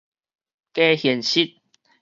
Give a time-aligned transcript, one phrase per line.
[0.73, 1.59] 加現實